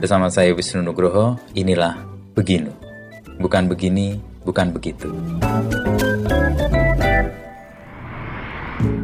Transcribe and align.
Bersama 0.00 0.32
saya 0.32 0.56
Wisnu 0.56 0.80
Nugroho, 0.80 1.36
inilah 1.52 1.92
Beginu. 2.32 2.72
Bukan 3.36 3.68
begini, 3.68 4.16
bukan 4.48 4.72
begitu. 4.72 5.12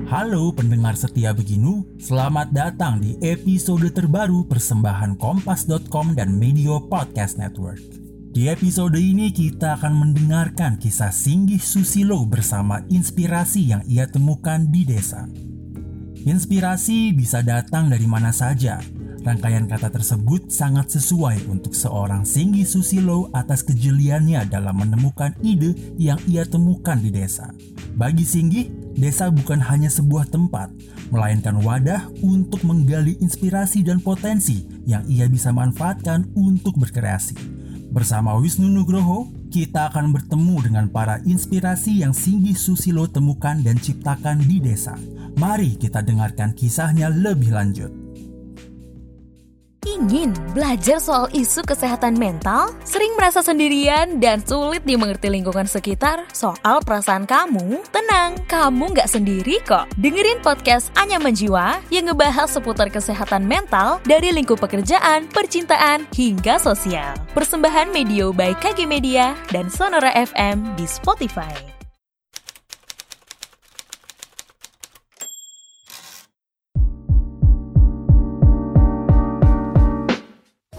Halo 0.09 0.57
pendengar 0.57 0.97
setia 0.97 1.37
Beginu, 1.37 1.85
selamat 2.01 2.49
datang 2.49 3.05
di 3.05 3.21
episode 3.21 3.93
terbaru 3.93 4.49
persembahan 4.49 5.21
Kompas.com 5.21 6.17
dan 6.17 6.33
Media 6.33 6.81
Podcast 6.81 7.37
Network. 7.37 7.85
Di 8.33 8.49
episode 8.49 8.97
ini 8.97 9.37
kita 9.37 9.77
akan 9.77 9.93
mendengarkan 10.01 10.81
kisah 10.81 11.13
Singgih 11.13 11.61
Susilo 11.61 12.25
bersama 12.25 12.81
inspirasi 12.89 13.69
yang 13.69 13.85
ia 13.85 14.09
temukan 14.09 14.65
di 14.73 14.89
desa. 14.89 15.29
Inspirasi 16.25 17.13
bisa 17.13 17.45
datang 17.45 17.93
dari 17.93 18.09
mana 18.09 18.33
saja. 18.33 18.81
Rangkaian 19.27 19.67
kata 19.67 19.91
tersebut 19.91 20.55
sangat 20.55 20.95
sesuai 20.95 21.51
untuk 21.51 21.75
seorang 21.75 22.23
Singgi 22.23 22.63
Susilo 22.63 23.27
atas 23.35 23.67
kejeliannya 23.67 24.47
dalam 24.47 24.79
menemukan 24.79 25.35
ide 25.43 25.75
yang 25.99 26.15
ia 26.31 26.47
temukan 26.47 26.95
di 26.95 27.11
desa. 27.11 27.51
Bagi 27.99 28.23
Singgi, 28.23 28.71
desa 28.95 29.27
bukan 29.35 29.59
hanya 29.67 29.91
sebuah 29.91 30.31
tempat, 30.31 30.71
melainkan 31.11 31.59
wadah 31.59 32.07
untuk 32.23 32.63
menggali 32.63 33.19
inspirasi 33.19 33.83
dan 33.83 33.99
potensi 33.99 34.63
yang 34.87 35.03
ia 35.11 35.27
bisa 35.27 35.51
manfaatkan 35.51 36.31
untuk 36.39 36.79
berkreasi. 36.79 37.35
Bersama 37.91 38.39
Wisnu 38.39 38.71
Nugroho, 38.71 39.27
kita 39.51 39.91
akan 39.91 40.15
bertemu 40.15 40.71
dengan 40.71 40.87
para 40.87 41.19
inspirasi 41.27 42.07
yang 42.07 42.15
Singgi 42.15 42.55
Susilo 42.55 43.11
temukan 43.11 43.59
dan 43.59 43.75
ciptakan 43.75 44.39
di 44.47 44.63
desa. 44.63 44.95
Mari 45.35 45.75
kita 45.75 45.99
dengarkan 45.99 46.55
kisahnya 46.55 47.11
lebih 47.11 47.51
lanjut. 47.51 48.06
Ingin 49.97 50.37
belajar 50.53 51.01
soal 51.01 51.25
isu 51.33 51.65
kesehatan 51.65 52.21
mental? 52.21 52.69
Sering 52.85 53.17
merasa 53.17 53.41
sendirian 53.41 54.21
dan 54.21 54.45
sulit 54.45 54.85
dimengerti 54.85 55.33
lingkungan 55.33 55.65
sekitar 55.65 56.29
soal 56.37 56.85
perasaan 56.85 57.25
kamu? 57.25 57.81
Tenang, 57.89 58.37
kamu 58.45 58.93
nggak 58.93 59.09
sendiri 59.09 59.57
kok. 59.65 59.89
Dengerin 59.97 60.45
podcast 60.45 60.93
Anya 61.01 61.17
Menjiwa 61.17 61.81
yang 61.89 62.13
ngebahas 62.13 62.53
seputar 62.53 62.93
kesehatan 62.93 63.49
mental 63.49 63.97
dari 64.05 64.37
lingkup 64.37 64.61
pekerjaan, 64.61 65.33
percintaan, 65.33 66.05
hingga 66.13 66.61
sosial. 66.61 67.17
Persembahan 67.33 67.89
Medio 67.89 68.37
by 68.37 68.53
KG 68.61 68.85
Media 68.85 69.33
dan 69.49 69.73
Sonora 69.73 70.13
FM 70.13 70.77
di 70.77 70.85
Spotify. 70.85 71.76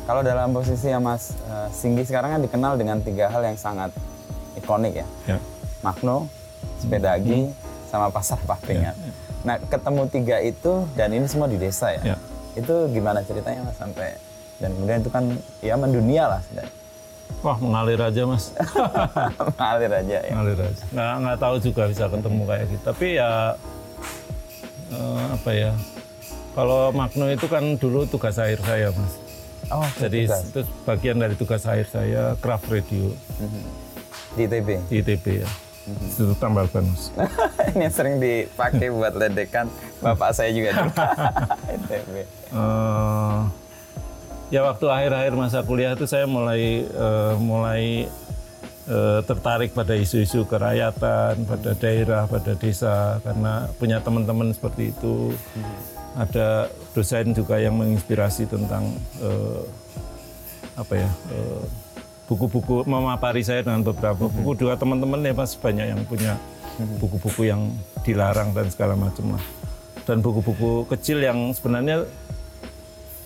Kalau 0.07 0.23
dalam 0.23 0.55
posisi 0.55 0.87
yang 0.87 1.03
Mas 1.03 1.35
uh, 1.51 1.67
Singgi 1.67 2.07
sekarang 2.07 2.39
kan 2.39 2.41
dikenal 2.47 2.79
dengan 2.79 3.03
tiga 3.03 3.27
hal 3.27 3.43
yang 3.43 3.59
sangat 3.59 3.91
ikonik 4.55 5.03
ya. 5.03 5.07
Ya. 5.27 5.37
Magno, 5.83 6.31
sepedagi, 6.79 7.51
sama 7.91 8.07
pasar 8.07 8.39
Papringan. 8.47 8.95
Ya, 8.95 9.03
ya. 9.03 9.13
Nah, 9.43 9.55
ketemu 9.59 10.01
tiga 10.07 10.39
itu 10.39 10.87
dan 10.95 11.11
ini 11.11 11.27
semua 11.27 11.51
di 11.51 11.59
desa 11.59 11.91
ya. 11.91 12.15
Ya. 12.15 12.17
Itu 12.55 12.87
gimana 12.87 13.19
ceritanya 13.19 13.67
Mas 13.67 13.75
sampai 13.75 14.15
dan 14.63 14.71
kemudian 14.73 15.03
itu 15.03 15.11
kan 15.11 15.23
ya 15.59 15.75
mendunia 15.75 16.23
lah 16.31 16.41
sudah. 16.47 16.67
Wah 17.43 17.59
mengalir 17.59 17.99
aja 17.99 18.23
mas, 18.23 18.55
Mengalir 19.59 19.91
aja 19.91 20.17
ya. 20.23 20.31
mengalir 20.31 20.59
aja. 20.71 20.83
Nggak 20.95 21.13
nggak 21.21 21.37
tahu 21.43 21.55
juga 21.59 21.83
bisa 21.91 22.03
ketemu 22.07 22.41
kayak 22.47 22.65
gitu. 22.71 22.83
Tapi 22.87 23.07
ya 23.19 23.31
eh, 24.95 25.23
apa 25.35 25.51
ya? 25.51 25.71
Kalau 26.55 26.89
Magno 26.95 27.27
itu 27.27 27.45
kan 27.51 27.75
dulu 27.75 28.07
tugas 28.07 28.39
akhir 28.39 28.63
saya 28.63 28.89
mas. 28.95 29.26
Oh, 29.69 29.83
Jadi 29.97 30.25
tugas. 30.25 30.41
itu 30.45 30.59
bagian 30.83 31.17
dari 31.17 31.35
tugas 31.35 31.63
akhir 31.63 31.87
saya 31.87 32.23
craft 32.37 32.67
radio 32.69 33.11
di 34.33 34.41
ITB. 34.41 34.69
di 34.87 34.95
ITB 34.97 35.25
ya. 35.37 35.49
Mhm. 35.85 36.03
Institut 36.03 36.37
Tambalban 36.37 36.83
mas. 36.85 37.11
ini 37.71 37.81
yang 37.81 37.93
sering 37.93 38.15
dipakai 38.17 38.87
buat 38.89 39.13
ledekan 39.13 39.67
bapak 39.97 40.31
saya 40.31 40.51
juga 40.51 40.71
di 40.71 40.91
ITB. 41.75 42.13
Eh, 42.49 43.39
ya 44.49 44.61
waktu 44.63 44.85
akhir-akhir 44.85 45.33
masa 45.33 45.59
kuliah 45.61 45.91
itu 45.91 46.03
saya 46.03 46.23
mulai 46.25 46.61
eh, 46.83 47.33
mulai 47.37 48.07
tertarik 49.27 49.75
pada 49.75 49.93
isu-isu 49.99 50.47
kerakyatan, 50.47 51.43
pada 51.43 51.71
daerah, 51.75 52.23
pada 52.23 52.55
desa 52.55 53.19
karena 53.19 53.67
punya 53.75 53.99
teman-teman 53.99 54.55
seperti 54.55 54.95
itu. 54.95 55.35
Ada 56.17 56.71
dosen 56.97 57.35
juga 57.35 57.61
yang 57.61 57.77
menginspirasi 57.77 58.49
tentang 58.49 58.89
eh, 59.21 59.61
apa 60.73 60.93
ya 60.97 61.09
eh, 61.29 61.63
buku-buku 62.25 62.89
memapari 62.89 63.45
saya 63.45 63.61
dengan 63.61 63.85
beberapa 63.85 64.25
buku. 64.25 64.65
Juga 64.65 64.79
teman-teman 64.79 65.21
ya 65.21 65.33
mas 65.35 65.53
banyak 65.53 65.87
yang 65.93 66.01
punya 66.09 66.39
buku-buku 66.97 67.49
yang 67.49 67.69
dilarang 68.01 68.55
dan 68.55 68.71
segala 68.73 68.97
macam 68.97 69.37
lah. 69.37 69.43
Dan 70.07 70.23
buku-buku 70.23 70.87
kecil 70.87 71.19
yang 71.21 71.51
sebenarnya 71.51 72.07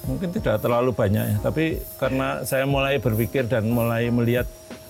mungkin 0.03 0.33
tidak 0.33 0.59
terlalu 0.59 0.91
banyak 0.91 1.25
ya. 1.31 1.37
Tapi 1.39 1.79
karena 1.95 2.41
saya 2.43 2.65
mulai 2.67 2.97
berpikir 2.97 3.45
dan 3.47 3.69
mulai 3.69 4.09
melihat 4.11 4.49
eh, 4.49 4.80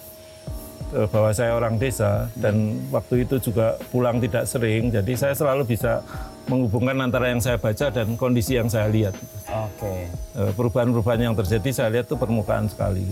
bahwa 0.91 1.31
saya 1.31 1.55
orang 1.55 1.75
desa 1.75 2.27
dan 2.35 2.55
waktu 2.89 3.23
itu 3.23 3.39
juga 3.39 3.79
pulang 3.87 4.19
tidak 4.19 4.43
sering 4.43 4.91
jadi 4.91 5.13
saya 5.15 5.31
selalu 5.31 5.63
bisa 5.65 6.03
menghubungkan 6.45 6.99
antara 6.99 7.29
yang 7.29 7.39
saya 7.39 7.55
baca 7.55 7.87
dan 7.87 8.13
kondisi 8.13 8.55
yang 8.55 8.67
saya 8.67 8.87
lihat 8.87 9.15
Oke. 9.47 10.07
Eh, 10.09 10.51
perubahan-perubahan 10.51 11.21
yang 11.21 11.35
terjadi 11.35 11.69
saya 11.71 11.89
lihat 11.91 12.05
itu 12.05 12.15
permukaan 12.15 12.67
sekali. 12.67 13.03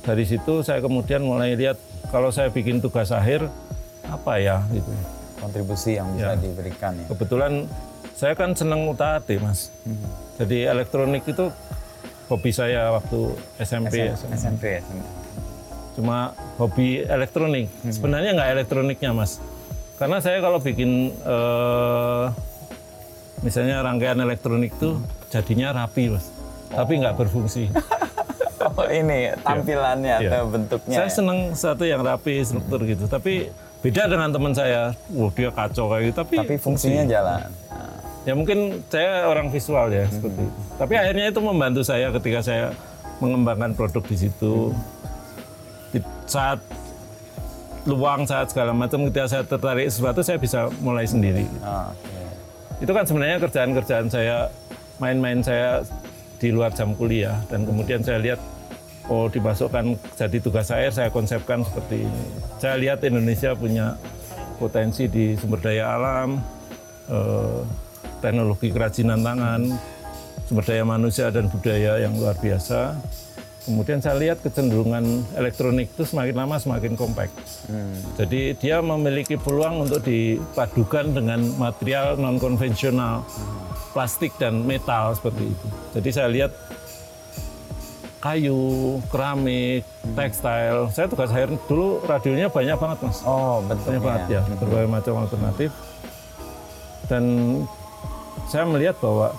Dari 0.00 0.24
situ 0.24 0.60
saya 0.60 0.80
kemudian 0.80 1.20
mulai 1.20 1.52
lihat 1.52 1.76
kalau 2.08 2.28
saya 2.28 2.48
bikin 2.48 2.80
tugas 2.80 3.08
akhir 3.08 3.44
apa 4.04 4.36
ya 4.36 4.64
gitu. 4.70 4.88
Kontribusi 5.38 5.96
yang 5.96 6.08
bisa 6.12 6.32
Ya. 6.32 6.34
diberikan 6.34 6.92
ya. 6.96 7.06
Kebetulan 7.08 7.52
saya 8.12 8.32
kan 8.32 8.52
senang 8.52 8.84
UTAT 8.84 9.28
mas. 9.38 9.68
Jadi 10.36 10.64
elektronik 10.64 11.24
itu 11.24 11.52
hobi 12.26 12.50
saya 12.50 12.88
waktu 12.90 13.20
SMP. 13.60 14.08
ya. 14.08 14.16
SMP 14.32 14.64
ya. 14.76 14.82
Cuma 15.98 16.30
hobi 16.62 17.02
elektronik. 17.02 17.66
Sebenarnya 17.90 18.38
nggak 18.38 18.50
elektroniknya 18.54 19.10
mas. 19.10 19.42
Karena 19.98 20.22
saya 20.22 20.38
kalau 20.38 20.62
bikin 20.62 21.10
eh, 21.10 22.24
misalnya 23.42 23.82
rangkaian 23.82 24.22
elektronik 24.22 24.70
tuh 24.78 25.02
jadinya 25.26 25.74
rapi 25.74 26.14
mas. 26.14 26.30
Tapi 26.70 27.02
nggak 27.02 27.18
berfungsi. 27.18 27.66
Oh 28.78 28.86
ini 28.86 29.34
tampilannya 29.42 30.22
Iya. 30.22 30.30
atau 30.38 30.54
bentuknya. 30.54 30.96
Saya 31.02 31.10
ya? 31.10 31.14
senang 31.14 31.38
sesuatu 31.54 31.82
yang 31.82 32.02
rapi, 32.02 32.42
struktur 32.42 32.82
gitu. 32.86 33.10
Tapi 33.10 33.50
beda 33.82 34.06
dengan 34.06 34.30
teman 34.30 34.54
saya. 34.54 34.94
Wah 35.14 35.30
dia 35.34 35.50
kacau 35.50 35.90
kayak 35.90 36.02
gitu. 36.10 36.16
Tapi, 36.22 36.34
Tapi 36.38 36.54
fungsinya 36.58 37.02
fungsi. 37.02 37.14
jalan. 37.14 37.40
Ya 38.26 38.32
mungkin 38.34 38.82
saya 38.86 39.30
orang 39.30 39.50
visual 39.50 39.90
ya 39.90 40.06
seperti 40.10 40.42
itu. 40.42 40.60
Tapi 40.74 40.94
akhirnya 40.94 41.26
itu 41.30 41.40
membantu 41.42 41.82
saya 41.86 42.10
ketika 42.14 42.38
saya 42.42 42.64
mengembangkan 43.18 43.74
produk 43.74 44.02
di 44.04 44.16
situ. 44.26 44.70
Di 44.74 44.97
saat 46.28 46.60
luang, 47.88 48.28
saat 48.28 48.52
segala 48.52 48.76
macam, 48.76 49.08
ketika 49.08 49.26
saya 49.26 49.42
tertarik 49.48 49.88
sesuatu, 49.88 50.20
saya 50.20 50.36
bisa 50.36 50.68
mulai 50.84 51.08
sendiri. 51.08 51.48
Oke. 51.64 52.20
Itu 52.84 52.92
kan 52.92 53.04
sebenarnya 53.08 53.40
kerjaan-kerjaan 53.42 54.06
saya, 54.12 54.52
main-main 55.00 55.40
saya 55.40 55.82
di 56.38 56.52
luar 56.52 56.70
jam 56.76 56.92
kuliah. 56.94 57.40
Dan 57.48 57.64
kemudian 57.64 58.04
saya 58.04 58.20
lihat, 58.20 58.40
oh 59.08 59.26
dimasukkan 59.26 59.96
jadi 60.14 60.38
tugas 60.38 60.68
akhir, 60.68 60.92
saya 60.94 61.08
konsepkan 61.08 61.64
seperti 61.64 62.04
ini. 62.04 62.24
Saya 62.60 62.76
lihat 62.76 63.02
Indonesia 63.02 63.56
punya 63.56 63.96
potensi 64.60 65.08
di 65.08 65.34
sumber 65.34 65.58
daya 65.62 65.96
alam, 65.96 66.38
eh, 67.08 67.60
teknologi 68.20 68.68
kerajinan 68.70 69.22
tangan, 69.24 69.62
sumber 70.46 70.64
daya 70.66 70.84
manusia 70.84 71.32
dan 71.32 71.48
budaya 71.48 71.98
yang 71.98 72.14
luar 72.14 72.36
biasa. 72.38 72.94
Kemudian 73.68 74.00
saya 74.00 74.16
lihat 74.16 74.40
kecenderungan 74.40 75.04
elektronik 75.36 75.92
itu 75.92 76.08
semakin 76.08 76.40
lama 76.40 76.56
semakin 76.56 76.96
kompak. 76.96 77.28
Jadi 78.16 78.56
dia 78.56 78.80
memiliki 78.80 79.36
peluang 79.36 79.84
untuk 79.84 80.00
dipadukan 80.00 81.12
dengan 81.12 81.44
material 81.60 82.16
non 82.16 82.40
konvensional, 82.40 83.28
plastik 83.92 84.32
dan 84.40 84.64
metal 84.64 85.12
seperti 85.12 85.52
itu. 85.52 85.66
Jadi 85.92 86.08
saya 86.08 86.28
lihat 86.32 86.56
kayu, 88.18 88.98
keramik, 89.12 89.84
tekstil. 90.16 90.88
Saya 90.88 91.06
tugas 91.06 91.28
akhir 91.28 91.54
dulu 91.68 92.02
radionya 92.02 92.48
banyak 92.48 92.74
banget 92.74 92.98
mas. 93.04 93.20
Oh, 93.22 93.60
Banyak 93.62 93.84
bentuknya. 93.84 94.00
banget 94.00 94.22
ya, 94.32 94.42
berbagai 94.58 94.88
macam 94.88 95.14
alternatif. 95.22 95.70
Dan 97.04 97.24
saya 98.48 98.64
melihat 98.64 98.96
bahwa 98.98 99.36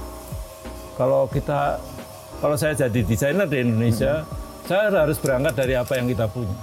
kalau 0.95 1.25
kita, 1.25 1.79
kalau 2.39 2.55
saya 2.55 2.73
jadi 2.75 2.99
desainer 3.03 3.47
di 3.47 3.57
Indonesia, 3.63 4.23
Saya 4.69 4.93
harus 4.93 5.17
berangkat 5.17 5.57
dari 5.57 5.73
apa 5.73 5.97
yang 5.97 6.05
kita 6.05 6.29
punya. 6.29 6.53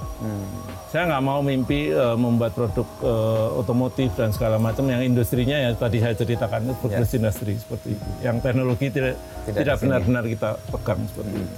Saya 0.94 1.10
nggak 1.10 1.24
mau 1.26 1.42
mimpi 1.42 1.90
eh, 1.90 2.14
membuat 2.14 2.54
produk 2.54 2.86
eh, 3.02 3.48
otomotif 3.58 4.14
dan 4.14 4.30
segala 4.30 4.62
macam 4.62 4.86
yang 4.86 5.02
industrinya 5.02 5.58
ya 5.58 5.74
tadi 5.74 5.98
saya 5.98 6.14
ceritakan 6.14 6.70
itu 6.70 6.74
progress 6.78 7.18
industri 7.18 7.58
seperti 7.58 7.98
itu. 7.98 8.08
Yang 8.22 8.36
teknologi 8.46 8.86
tidak 8.94 9.18
Tidak 9.50 9.76
benar-benar 9.82 10.22
kita 10.22 10.54
pegang 10.70 11.02
seperti 11.10 11.34
itu. 11.34 11.56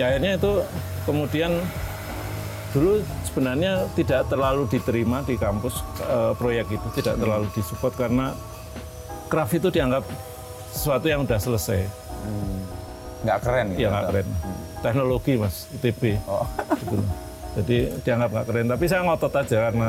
Ya 0.00 0.04
akhirnya 0.08 0.32
itu 0.40 0.52
kemudian 1.04 1.52
dulu 2.72 3.04
sebenarnya 3.28 3.84
tidak 4.00 4.32
terlalu 4.32 4.64
diterima 4.64 5.20
di 5.28 5.36
kampus 5.36 5.76
eh, 6.08 6.32
proyek 6.40 6.72
itu 6.72 6.88
tidak 7.04 7.20
terlalu 7.20 7.52
disupport 7.52 7.94
karena 8.00 8.32
craft 9.28 9.60
itu 9.60 9.68
dianggap 9.68 10.08
sesuatu 10.70 11.06
yang 11.06 11.26
udah 11.26 11.38
selesai. 11.38 11.86
Nggak 13.26 13.38
keren 13.44 13.66
gitu. 13.74 13.80
Ya 13.84 13.88
nggak 13.92 14.06
keren. 14.10 14.26
Teknologi 14.80 15.32
mas, 15.36 15.68
ITB. 15.76 16.16
Oh. 16.24 16.46
Gitu. 16.80 16.96
Jadi 17.60 17.76
dianggap 18.06 18.30
nggak 18.32 18.46
keren. 18.48 18.66
Tapi 18.70 18.84
saya 18.86 19.00
ngotot 19.04 19.34
aja 19.34 19.56
karena 19.68 19.88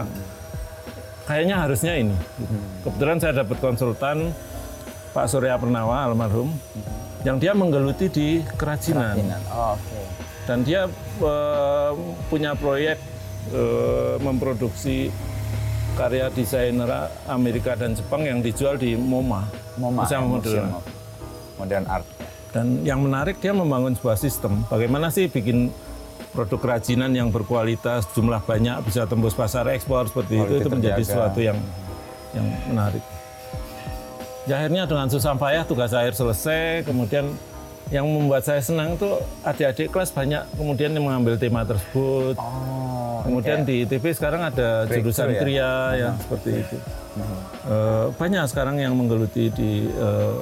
kayaknya 1.29 1.55
harusnya 1.63 1.93
ini. 1.95 2.17
Kebetulan 2.83 3.17
saya 3.21 3.33
dapat 3.45 3.57
konsultan 3.61 4.35
Pak 5.11 5.25
Surya 5.27 5.59
Pernawa 5.59 6.07
almarhum, 6.07 6.55
yang 7.27 7.37
dia 7.37 7.51
menggeluti 7.51 8.07
di 8.07 8.27
kerajinan. 8.55 9.15
Kerajinan. 9.15 9.41
Oh, 9.51 9.75
Oke. 9.75 10.01
Dan 10.49 10.57
dia 10.65 10.87
eh, 11.21 11.91
punya 12.31 12.51
proyek 12.57 12.97
eh, 13.53 14.15
memproduksi 14.23 15.11
karya 16.01 16.25
desainer 16.33 17.13
Amerika 17.29 17.77
dan 17.77 17.93
Jepang 17.93 18.25
yang 18.25 18.41
dijual 18.41 18.73
di 18.73 18.97
MoMA. 18.97 19.45
MoMA, 19.77 20.01
Museum 20.01 20.23
Modern. 20.33 20.69
Modern 21.61 21.85
Art. 21.85 22.07
Dan 22.49 22.81
yang 22.81 23.05
menarik 23.05 23.37
dia 23.37 23.53
membangun 23.53 23.93
sebuah 23.93 24.17
sistem. 24.17 24.65
Bagaimana 24.65 25.13
sih 25.13 25.29
bikin 25.29 25.69
produk 26.33 26.57
kerajinan 26.57 27.13
yang 27.13 27.29
berkualitas, 27.29 28.09
jumlah 28.17 28.41
banyak, 28.43 28.81
bisa 28.81 29.05
tembus 29.05 29.37
pasar 29.37 29.69
ekspor 29.69 30.09
seperti 30.09 30.41
itu, 30.41 30.57
Quality 30.57 30.63
itu 30.65 30.69
menjadi 30.73 30.93
terjaga. 30.97 31.11
sesuatu 31.13 31.39
yang 31.39 31.57
yang 32.33 32.47
menarik. 32.65 33.03
Ya 34.49 34.57
akhirnya 34.57 34.89
dengan 34.89 35.05
susah 35.05 35.37
payah 35.37 35.63
tugas 35.69 35.93
akhir 35.93 36.17
selesai, 36.17 36.81
kemudian 36.89 37.29
yang 37.93 38.07
membuat 38.07 38.41
saya 38.47 38.63
senang 38.63 38.95
itu 38.95 39.19
adik-adik 39.43 39.91
kelas 39.91 40.09
banyak 40.15 40.47
kemudian 40.55 40.95
yang 40.95 41.05
mengambil 41.05 41.37
tema 41.37 41.61
tersebut. 41.61 42.39
Oh. 42.41 43.00
Kemudian 43.21 43.59
di 43.63 43.85
ITB 43.85 44.05
sekarang 44.13 44.41
ada 44.49 44.89
jurusan 44.89 45.29
ya? 45.31 45.39
kriya 45.41 45.71
ya 45.97 46.09
seperti 46.17 46.49
itu. 46.61 46.77
Eh, 47.67 48.05
banyak 48.15 48.43
sekarang 48.47 48.79
yang 48.79 48.93
menggeluti 48.95 49.51
di 49.51 49.85
eh, 49.87 50.35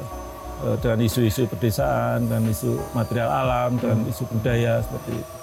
eh, 0.65 0.75
dengan 0.79 0.99
isu-isu 1.03 1.49
pedesaan 1.49 2.29
dan 2.29 2.45
isu 2.47 2.77
material 2.93 3.29
alam 3.29 3.75
dan 3.81 4.05
isu 4.07 4.23
budaya 4.29 4.79
seperti 4.85 5.17
itu. 5.17 5.33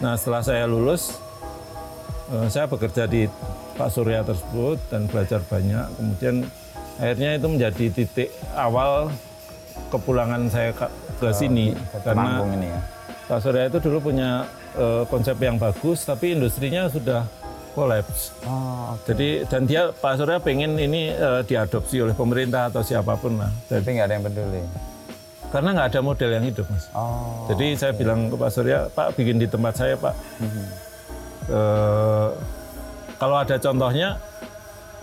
Nah 0.00 0.16
setelah 0.16 0.42
saya 0.42 0.64
lulus, 0.64 1.20
eh, 2.32 2.48
saya 2.48 2.64
bekerja 2.64 3.04
di 3.04 3.28
Pak 3.76 3.88
Surya 3.92 4.24
tersebut 4.24 4.80
dan 4.88 5.04
belajar 5.08 5.40
banyak. 5.44 5.86
Kemudian 5.96 6.36
akhirnya 6.96 7.36
itu 7.36 7.46
menjadi 7.48 7.84
titik 7.92 8.28
awal 8.56 9.12
kepulangan 9.88 10.48
saya 10.52 10.70
ke, 10.76 10.86
ke 11.18 11.28
sini 11.32 11.72
Ke 11.72 12.12
karena 12.12 12.44
ini 12.56 12.68
ya. 12.68 12.80
Pak 13.30 13.38
Surya 13.40 13.70
itu 13.70 13.78
dulu 13.78 14.02
punya 14.04 14.42
eh, 14.74 15.06
konsep 15.06 15.38
yang 15.38 15.54
bagus, 15.54 16.02
tapi 16.02 16.34
industrinya 16.34 16.90
sudah 16.90 17.22
kolaps. 17.70 18.34
Oh, 18.42 18.92
oke. 18.92 19.06
Jadi 19.06 19.46
dan 19.46 19.62
dia 19.62 19.94
Pak 19.94 20.18
Surya 20.18 20.36
pengen 20.36 20.74
ini 20.74 21.08
eh, 21.08 21.40
diadopsi 21.40 22.02
oleh 22.02 22.10
pemerintah 22.12 22.66
atau 22.66 22.82
siapa 22.82 23.14
pun 23.14 23.38
lah. 23.38 23.54
Dan- 23.64 23.80
Tapi 23.80 23.90
nggak 23.92 24.04
ada 24.04 24.14
yang 24.16 24.24
peduli. 24.24 24.62
karena 25.48 25.70
nggak 25.72 25.88
ada 25.88 26.00
model 26.00 26.30
yang 26.32 26.44
hidup, 26.44 26.66
mas. 26.66 26.86
Oh. 26.92 27.42
Jadi 27.46 27.74
saya 27.74 27.90
bilang 27.90 28.26
ke 28.26 28.34
Pak 28.34 28.50
Surya, 28.50 28.86
Pak 28.88 29.14
bikin 29.14 29.34
di 29.36 29.46
tempat 29.46 29.74
saya, 29.74 29.94
Pak. 29.94 30.14
Mhm. 30.38 30.64
Eh, 31.48 32.28
kalau 33.16 33.36
ada 33.36 33.56
contohnya, 33.56 34.14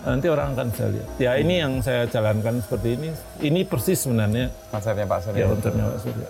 nanti 0.00 0.26
orang 0.26 0.52
akan 0.52 0.66
bisa 0.68 0.84
lihat. 0.88 1.08
Ya 1.18 1.32
ini 1.34 1.54
yang 1.58 1.80
saya 1.80 2.04
jalankan 2.04 2.60
seperti 2.60 2.88
ini. 2.94 3.08
Ini 3.38 3.60
persis 3.62 4.00
sebenarnya 4.00 4.48
Konsepnya 4.68 5.04
Pak 5.04 5.20
Surya. 5.22 5.38
ya 5.38 5.46
konsepnya 5.46 5.84
Pak 5.86 5.98
Surya. 6.00 6.28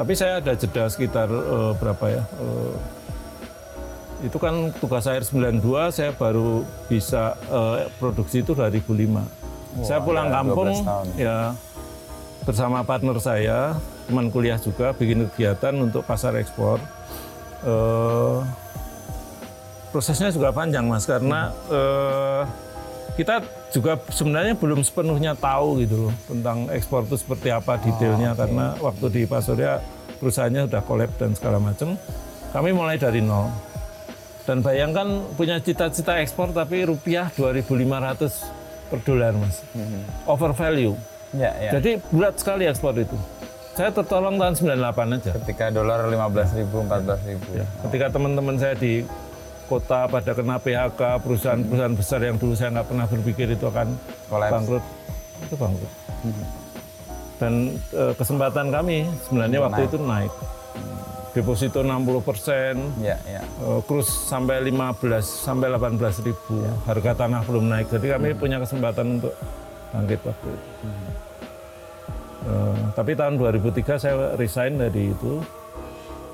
Tapi 0.00 0.16
saya 0.16 0.40
ada 0.40 0.56
jeda 0.56 0.88
sekitar 0.88 1.28
eh, 1.28 1.72
berapa 1.76 2.04
ya? 2.08 2.24
eh, 2.40 2.76
itu 4.24 4.36
kan 4.40 4.72
tugas 4.80 5.04
akhir 5.04 5.28
92, 5.28 5.60
saya 5.92 6.16
baru 6.16 6.64
bisa 6.88 7.36
eh, 7.52 7.84
produksi 8.00 8.40
itu 8.40 8.56
2005. 8.56 9.84
saya 9.84 10.00
pulang 10.02 10.32
ada 10.32 10.40
kampung 10.40 10.72
12 10.72 10.88
tahun. 10.88 11.06
ya 11.14 11.38
bersama 12.48 12.80
partner 12.80 13.20
saya, 13.20 13.76
teman 14.08 14.32
kuliah 14.32 14.56
juga 14.56 14.96
bikin 14.96 15.28
kegiatan 15.30 15.76
untuk 15.76 16.00
pasar 16.08 16.32
ekspor. 16.40 16.80
Eh, 17.60 18.38
prosesnya 19.92 20.32
juga 20.32 20.48
panjang 20.48 20.88
mas 20.88 21.04
karena 21.04 21.52
eh, 21.68 22.42
kita 23.20 23.44
juga 23.70 23.98
sebenarnya 24.10 24.58
belum 24.58 24.82
sepenuhnya 24.82 25.38
tahu 25.38 25.82
gitu 25.86 26.08
loh 26.08 26.14
tentang 26.26 26.66
ekspor 26.74 27.06
itu 27.06 27.16
seperti 27.16 27.54
apa 27.54 27.78
detailnya 27.78 28.34
karena 28.34 28.74
waktu 28.82 29.06
di 29.10 29.22
Pak 29.26 29.40
Surya 29.46 29.78
perusahaannya 30.20 30.68
sudah 30.68 30.82
kolab 30.84 31.10
dan 31.16 31.32
segala 31.32 31.58
macam. 31.62 31.96
Kami 32.50 32.70
mulai 32.74 32.98
dari 32.98 33.22
nol. 33.22 33.48
Dan 34.42 34.66
bayangkan 34.66 35.22
punya 35.38 35.62
cita-cita 35.62 36.18
ekspor 36.18 36.50
tapi 36.50 36.82
rupiah 36.82 37.30
2.500 37.38 38.90
per 38.90 38.98
dolar 39.06 39.32
mas. 39.38 39.62
Over 40.26 40.50
value. 40.50 40.98
Ya, 41.30 41.54
ya. 41.62 41.78
Jadi 41.78 42.02
berat 42.10 42.42
sekali 42.42 42.66
ekspor 42.66 42.98
itu. 42.98 43.14
Saya 43.78 43.94
tertolong 43.94 44.34
tahun 44.34 44.58
98 44.58 45.16
aja. 45.22 45.30
Ketika 45.40 45.70
dolar 45.70 46.02
15.000, 46.10 46.66
14.000. 46.66 47.38
Ya, 47.54 47.66
ketika 47.86 48.06
teman-teman 48.10 48.58
saya 48.58 48.74
di 48.74 49.06
kota 49.70 50.04
pada 50.04 50.34
kena 50.34 50.58
PHK, 50.58 51.00
perusahaan-perusahaan 51.22 51.94
besar 51.94 52.20
yang 52.20 52.34
dulu 52.34 52.52
saya 52.52 52.74
nggak 52.74 52.88
pernah 52.90 53.06
berpikir 53.06 53.46
itu 53.48 53.64
akan 53.64 53.94
Kolaps. 54.26 54.50
bangkrut, 54.50 54.84
itu 55.40 55.54
bangkrut. 55.54 55.92
Dan 57.38 57.52
eh, 57.94 58.12
kesempatan 58.12 58.66
kami 58.68 58.96
sebenarnya 59.22 59.58
Untuk 59.58 59.66
waktu 59.70 59.80
naik. 59.80 59.88
itu 59.88 59.98
naik. 60.02 60.32
Deposito 61.30 61.78
60 61.78 61.94
persen, 62.20 62.74
Ya, 62.98 63.14
ya. 63.22 63.38
krus 63.86 64.10
sampai 64.26 64.58
15 64.60 65.22
sampai 65.22 65.70
18 65.70 65.94
ribu, 66.20 66.58
harga 66.82 67.14
tanah 67.16 67.46
belum 67.46 67.70
naik. 67.70 67.86
Jadi 67.88 68.06
kami 68.10 68.34
punya 68.34 68.58
kesempatan 68.58 69.16
untuk 69.16 69.30
bangkit 69.90 70.20
waktu 70.20 70.48
itu. 70.50 70.68
Eh, 72.40 72.78
tapi 72.92 73.12
tahun 73.12 73.38
2003 73.38 73.94
saya 73.94 74.34
resign 74.34 74.74
dari 74.74 75.14
itu 75.14 75.38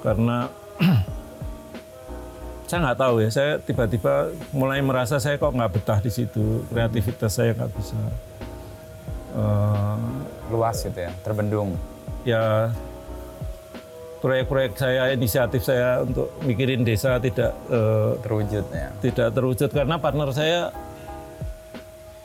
karena 0.01 0.49
saya 2.67 2.79
nggak 2.83 2.99
tahu 2.99 3.15
ya. 3.23 3.31
Saya 3.31 3.51
tiba-tiba 3.63 4.35
mulai 4.51 4.83
merasa 4.83 5.23
saya 5.23 5.39
kok 5.39 5.55
nggak 5.55 5.73
betah 5.79 5.99
di 6.03 6.11
situ, 6.11 6.67
kreativitas 6.67 7.31
saya 7.31 7.55
nggak 7.55 7.71
bisa. 7.73 7.99
Eh, 9.37 9.99
Luas 10.51 10.77
gitu 10.83 10.99
ya, 10.99 11.13
terbendung. 11.23 11.79
ya 12.27 12.75
proyek-proyek 14.19 14.75
saya, 14.75 15.15
inisiatif 15.15 15.63
saya 15.63 16.03
untuk 16.03 16.27
mikirin 16.43 16.83
desa 16.83 17.23
tidak 17.23 17.55
eh, 17.71 18.19
Terwujud 18.19 18.65
ya. 18.75 18.91
tidak 18.99 19.29
terwujud 19.31 19.71
karena 19.71 19.95
partner 20.03 20.35
saya 20.35 20.75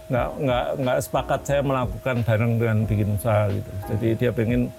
nggak 0.10 0.30
nggak 0.42 0.66
nggak 0.82 0.98
sepakat 1.06 1.42
saya 1.46 1.62
melakukan 1.62 2.16
bareng 2.26 2.58
dengan 2.58 2.78
bikin 2.90 3.14
usaha 3.16 3.48
gitu. 3.48 3.72
Jadi 3.94 4.08
dia 4.18 4.32
pengen 4.34 4.74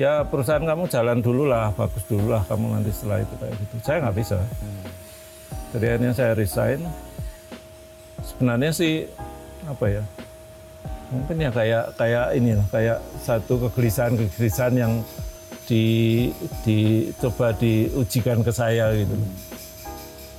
ya 0.00 0.24
perusahaan 0.24 0.62
kamu 0.64 0.88
jalan 0.88 1.18
dulu 1.20 1.44
lah, 1.44 1.68
bagus 1.76 2.00
dulu 2.08 2.32
lah 2.32 2.40
kamu 2.48 2.78
nanti 2.78 2.88
setelah 2.94 3.20
itu 3.20 3.34
kayak 3.36 3.54
gitu. 3.60 3.74
Saya 3.82 3.96
nggak 4.06 4.16
bisa. 4.16 4.38
Jadi 5.70 5.84
akhirnya 5.86 6.12
saya 6.12 6.32
resign. 6.34 6.82
Sebenarnya 8.20 8.70
sih 8.74 9.06
apa 9.64 9.86
ya? 9.86 10.02
Mungkin 11.10 11.36
ya 11.42 11.50
kayak 11.50 11.84
kayak 11.98 12.26
ini 12.38 12.54
lah, 12.54 12.66
kayak 12.70 12.98
satu 13.18 13.66
kegelisahan 13.66 14.14
kegelisahan 14.14 14.74
yang 14.78 14.92
di 15.66 16.26
dicoba 16.66 17.54
diujikan 17.54 18.42
ke 18.42 18.50
saya 18.50 18.90
gitu. 18.94 19.14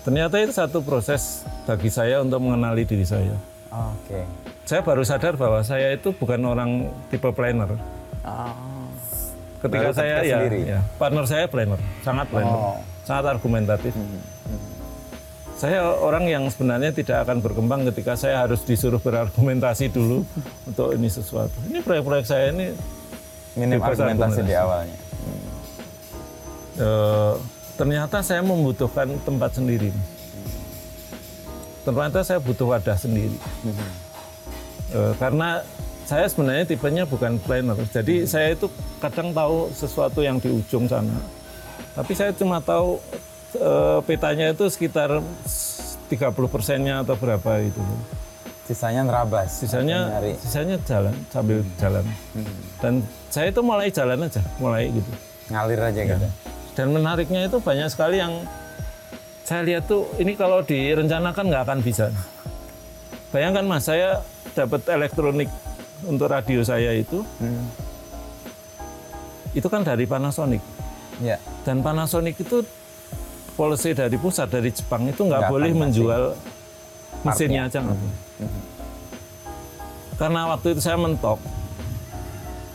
Ternyata 0.04 0.36
itu 0.42 0.52
satu 0.52 0.80
proses 0.84 1.44
bagi 1.64 1.88
saya 1.88 2.20
untuk 2.20 2.42
mengenali 2.44 2.84
diri 2.84 3.06
saya. 3.06 3.36
Oke. 3.72 4.24
Saya 4.68 4.82
baru 4.84 5.04
sadar 5.04 5.36
bahwa 5.36 5.60
saya 5.64 5.92
itu 5.96 6.12
bukan 6.16 6.40
orang 6.44 6.92
tipe 7.12 7.28
planner. 7.32 7.76
Ketika 9.62 9.94
Baru 9.94 9.94
saya 9.94 10.16
ketika 10.20 10.26
ya, 10.26 10.38
sendiri? 10.42 10.60
ya, 10.66 10.80
partner 10.98 11.26
saya 11.30 11.46
planner, 11.46 11.78
sangat 12.02 12.26
planner, 12.34 12.58
Oh. 12.58 12.78
sangat 13.06 13.38
argumentatif. 13.38 13.94
Saya 15.62 15.94
orang 15.94 16.26
yang 16.26 16.50
sebenarnya 16.50 16.90
tidak 16.90 17.22
akan 17.22 17.38
berkembang 17.38 17.86
ketika 17.94 18.18
saya 18.18 18.42
harus 18.42 18.66
disuruh 18.66 18.98
berargumentasi 18.98 19.94
dulu 19.94 20.26
untuk 20.66 20.98
ini 20.98 21.06
sesuatu. 21.06 21.54
Ini 21.70 21.86
proyek-proyek 21.86 22.26
saya 22.26 22.50
ini 22.50 22.74
Minim 23.54 23.78
Bebas 23.78 23.94
argumentasi 23.94 24.42
di 24.42 24.58
argumentasi. 24.58 24.58
awalnya. 24.58 24.98
eh, 26.82 27.34
ternyata 27.78 28.26
saya 28.26 28.42
membutuhkan 28.42 29.14
tempat 29.22 29.54
sendiri. 29.54 29.94
Ternyata 31.86 32.26
saya 32.26 32.42
butuh 32.42 32.66
wadah 32.74 32.98
sendiri. 32.98 33.38
Eh, 34.98 35.14
karena 35.22 35.62
saya 36.10 36.26
sebenarnya 36.26 36.74
tipenya 36.74 37.06
bukan 37.06 37.38
planner. 37.38 37.78
Jadi 37.94 38.26
saya 38.26 38.58
itu 38.58 38.66
kadang 38.98 39.30
tahu 39.30 39.70
sesuatu 39.78 40.26
yang 40.26 40.42
di 40.42 40.50
ujung 40.50 40.90
sana. 40.90 41.22
Tapi 41.94 42.18
saya 42.18 42.34
cuma 42.34 42.58
tahu 42.58 42.98
eh, 43.54 44.00
petanya 44.04 44.52
itu 44.52 44.68
sekitar 44.68 45.20
30 46.08 46.18
persennya 46.48 47.02
atau 47.02 47.16
berapa 47.16 47.60
itu. 47.60 47.80
Sisanya 48.62 49.04
nerabas. 49.04 49.52
Sisanya 49.52 50.16
nyari. 50.16 50.38
sisanya 50.40 50.78
jalan 50.84 51.12
sambil 51.28 51.60
jalan. 51.76 52.06
Dan 52.80 53.04
saya 53.28 53.52
itu 53.52 53.60
mulai 53.60 53.92
jalan 53.92 54.24
aja, 54.24 54.40
mulai 54.58 54.88
gitu. 54.88 55.12
ngalir 55.52 55.82
aja 55.82 56.00
Ya. 56.00 56.16
gitu. 56.16 56.28
Dan 56.72 56.96
menariknya 56.96 57.46
itu 57.46 57.60
banyak 57.60 57.92
sekali 57.92 58.18
yang 58.18 58.48
saya 59.44 59.68
lihat 59.68 59.92
tuh 59.92 60.08
ini 60.16 60.40
kalau 60.40 60.64
direncanakan 60.64 61.52
nggak 61.52 61.64
akan 61.68 61.80
bisa. 61.84 62.08
Bayangkan 63.32 63.68
mas, 63.68 63.84
saya 63.84 64.24
dapat 64.52 64.88
elektronik 64.88 65.52
untuk 66.04 66.28
radio 66.28 66.64
saya 66.64 66.92
itu, 66.92 67.24
Hmm. 67.40 67.68
itu 69.52 69.68
kan 69.68 69.84
dari 69.84 70.08
Panasonic. 70.08 70.64
Ya. 71.20 71.36
Dan 71.64 71.84
Panasonic 71.84 72.40
itu 72.40 72.64
policy 73.54 73.92
dari 73.94 74.16
pusat 74.18 74.48
dari 74.50 74.72
Jepang 74.72 75.08
itu 75.08 75.22
nggak 75.28 75.52
boleh 75.52 75.72
menjual 75.76 76.36
mesinnya 77.26 77.68
aja 77.68 77.80
nggak 77.84 77.98
boleh. 77.98 78.18
Karena 80.18 80.42
waktu 80.54 80.78
itu 80.78 80.82
saya 80.86 80.98
mentok, 81.02 81.42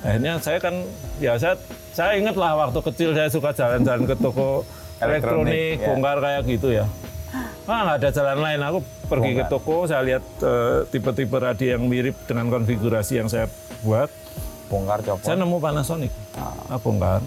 akhirnya 0.03 0.43
saya 0.43 0.59
kan 0.59 0.75
ya 1.23 1.39
saya 1.39 1.55
saya 1.95 2.19
ingat 2.19 2.35
lah 2.35 2.59
waktu 2.59 2.79
kecil 2.83 3.15
saya 3.15 3.31
suka 3.31 3.55
jalan-jalan 3.55 4.05
ke 4.05 4.15
toko 4.19 4.61
Elektronik, 4.97 5.05
elektronik, 5.05 5.77
ya. 5.77 5.87
bongkar 5.93 6.17
kayak 6.25 6.43
gitu 6.49 6.69
ya. 6.73 6.87
Ah 7.67 7.83
nggak 7.83 7.99
ada 7.99 8.11
jalan 8.15 8.39
lain, 8.39 8.61
aku 8.63 8.79
pergi 9.11 9.31
ke 9.35 9.43
Bongkar. 9.43 9.51
toko, 9.51 9.77
saya 9.91 10.03
lihat 10.07 10.25
eh, 10.39 10.79
tipe-tipe 10.87 11.35
radio 11.35 11.75
yang 11.75 11.83
mirip 11.91 12.15
dengan 12.23 12.47
konfigurasi 12.47 13.19
yang 13.19 13.27
saya 13.27 13.51
buat, 13.83 14.07
Bongkar 14.71 15.03
copot. 15.03 15.27
saya 15.27 15.35
nemu 15.35 15.59
Panasonic, 15.59 16.15
ah. 16.39 16.79
bongkar. 16.79 17.23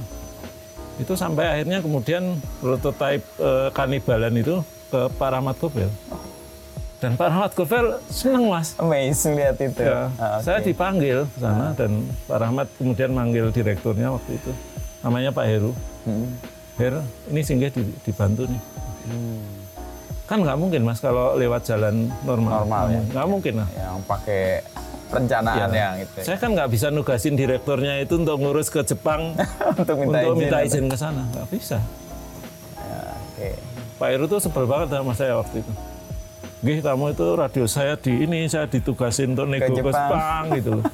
Itu 0.99 1.15
sampai 1.15 1.47
akhirnya 1.49 1.79
kemudian 1.79 2.23
prototipe 2.59 3.23
eh, 3.37 3.67
kanibalan 3.71 4.35
itu 4.35 4.59
ke 4.87 5.07
Pak 5.09 5.29
Rahmat 5.31 5.55
Gobel. 5.57 5.89
Dan 6.99 7.15
Pak 7.15 7.27
Rahmat 7.27 7.51
Gobel 7.53 7.85
seneng 8.07 8.51
mas. 8.51 8.75
Amazing 8.75 9.33
lihat 9.33 9.55
itu. 9.57 9.79
Ya, 9.79 10.11
Ah, 10.19 10.37
oke. 10.37 10.43
Saya 10.43 10.59
dipanggil 10.59 11.23
ke 11.25 11.37
sana 11.39 11.71
dan 11.71 11.91
Pak 12.27 12.37
Rahmat 12.37 12.67
kemudian 12.75 13.09
manggil 13.09 13.47
direkturnya 13.49 14.11
waktu 14.11 14.35
itu. 14.35 14.51
Namanya 14.99 15.31
Pak 15.31 15.45
Heru. 15.45 15.71
Hmm. 16.03 16.27
Her, 16.75 16.99
ini 17.27 17.39
singgah 17.39 17.71
di- 17.71 17.95
dibantu 18.01 18.43
nih. 18.45 18.61
Kan 20.23 20.43
nggak 20.43 20.55
mungkin 20.55 20.83
mas 20.83 20.99
kalau 20.99 21.33
lewat 21.33 21.65
jalan 21.65 22.11
normal. 22.21 22.61
Normal, 22.61 22.67
Nggak 22.67 22.85
ya. 22.85 22.91
mungkin. 22.91 23.09
Nggak 23.09 23.27
mungkin 23.27 23.53
lah. 23.55 23.69
Yang 23.73 23.97
pakai 24.05 24.43
perencanaan 25.09 25.69
Ya. 25.69 25.89
yang 25.89 25.95
itu. 25.99 26.17
Saya 26.21 26.37
kan 26.37 26.53
nggak 26.53 26.69
bisa 26.69 26.87
nugasin 26.89 27.33
direkturnya 27.33 27.99
itu 27.99 28.15
untuk 28.15 28.37
ngurus 28.37 28.69
ke 28.69 28.81
Jepang 28.81 29.33
untuk 29.79 29.95
minta 29.97 30.19
untuk 30.21 30.31
izin. 30.31 30.39
minta 30.39 30.57
izin 30.61 30.85
ke 30.85 30.95
sana. 30.95 31.21
Nggak 31.27 31.47
bisa. 31.49 31.77
Ya. 33.35 33.53
Pak 33.97 34.07
Heru 34.07 34.25
tuh 34.25 34.39
sebel 34.39 34.63
banget 34.63 34.87
sama 34.91 35.11
saya 35.11 35.35
waktu 35.35 35.59
itu. 35.59 35.73
Gih, 36.59 36.79
kamu 36.79 37.15
itu 37.15 37.25
radio 37.33 37.65
saya 37.65 37.95
di 37.95 38.11
ini, 38.19 38.43
saya 38.45 38.67
ditugasin 38.67 39.31
untuk 39.31 39.47
nego 39.47 39.63
ke 39.65 39.79
Jepang. 39.79 39.95
Jepang 39.95 40.43
gitu 40.59 40.69
loh. 40.75 40.85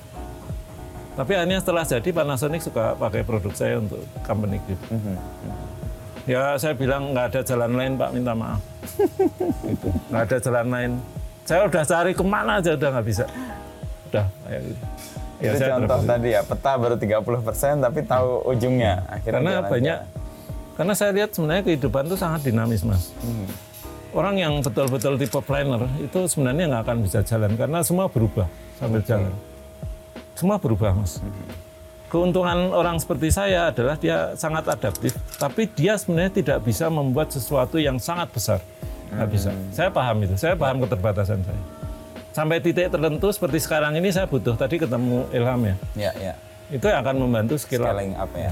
Tapi 1.15 1.31
akhirnya 1.31 1.57
setelah 1.57 1.83
jadi 1.85 2.09
Panasonic 2.11 2.61
suka 2.61 2.93
pakai 2.93 3.23
produk 3.23 3.53
saya 3.53 3.79
untuk 3.79 3.97
company 4.21 4.59
gitu. 4.63 4.85
Mhm. 4.91 5.15
Ya 6.25 6.57
saya 6.57 6.73
bilang 6.73 7.13
nggak 7.13 7.25
ada 7.29 7.41
jalan 7.41 7.71
lain 7.71 7.93
Pak, 7.95 8.09
minta 8.11 8.33
maaf. 8.33 8.61
gitu. 9.69 9.87
Nggak 10.09 10.23
ada 10.25 10.37
jalan 10.41 10.67
lain. 10.67 10.91
Saya 11.45 11.61
udah 11.63 11.83
cari 11.83 12.11
ke 12.11 12.23
mana 12.25 12.51
aja 12.57 12.73
udah 12.73 12.89
nggak 12.91 13.05
bisa. 13.05 13.25
Udah 14.15 14.27
kayak 14.47 14.61
gitu. 14.63 14.85
Ya, 15.35 15.51
itu 15.51 15.57
saya 15.59 15.69
contoh 15.75 15.99
tadi 16.07 16.29
ya, 16.31 16.41
peta 16.47 16.71
baru 16.79 16.95
30% 16.95 17.83
tapi 17.83 17.99
tahu 18.07 18.29
ujungnya. 18.55 19.03
Akhirnya 19.11 19.35
karena 19.35 19.51
banyak 19.67 19.97
aja. 19.99 20.13
karena 20.79 20.93
saya 20.95 21.11
lihat 21.11 21.29
sebenarnya 21.35 21.63
kehidupan 21.67 22.07
itu 22.07 22.15
sangat 22.15 22.41
dinamis 22.47 22.81
mas. 22.87 23.11
Hmm. 23.19 23.47
orang 24.15 24.39
yang 24.39 24.53
betul-betul 24.63 25.19
tipe 25.19 25.39
planner 25.43 25.91
itu 25.99 26.19
sebenarnya 26.31 26.71
nggak 26.71 26.83
akan 26.87 26.97
bisa 27.03 27.19
jalan 27.19 27.51
karena 27.59 27.83
semua 27.83 28.07
berubah 28.07 28.47
sambil 28.79 29.03
jalan. 29.03 29.31
Semua 30.39 30.55
berubah 30.55 30.95
mas. 30.95 31.19
Keuntungan 32.07 32.71
orang 32.71 32.95
seperti 32.95 33.27
saya 33.27 33.75
adalah 33.75 33.99
dia 33.99 34.31
sangat 34.39 34.71
adaptif 34.71 35.11
tapi 35.35 35.67
dia 35.67 35.99
sebenarnya 35.99 36.31
tidak 36.31 36.63
bisa 36.63 36.87
membuat 36.87 37.27
sesuatu 37.35 37.75
yang 37.75 37.99
sangat 37.99 38.31
besar. 38.31 38.59
Nggak 39.11 39.29
bisa. 39.35 39.51
Saya 39.75 39.91
paham 39.91 40.23
itu. 40.23 40.35
Saya 40.39 40.55
paham 40.55 40.79
keterbatasan 40.79 41.43
saya 41.43 41.59
sampai 42.35 42.59
titik 42.59 42.91
tertentu 42.91 43.31
seperti 43.31 43.57
sekarang 43.57 43.95
ini 43.95 44.11
saya 44.11 44.27
butuh 44.27 44.53
tadi 44.53 44.75
ketemu 44.75 45.23
Ilham 45.31 45.61
ya 45.63 45.75
Ya, 45.95 46.11
ya. 46.21 46.33
itu 46.67 46.83
yang 46.83 46.99
akan 46.99 47.15
membantu 47.17 47.55
skill. 47.55 47.79
Scaling 47.81 48.11
up 48.13 48.27
ya. 48.35 48.51